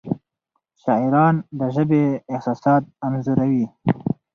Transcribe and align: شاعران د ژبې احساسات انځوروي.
شاعران 0.81 1.35
د 1.59 1.61
ژبې 1.75 2.03
احساسات 2.33 2.83
انځوروي. 3.05 3.65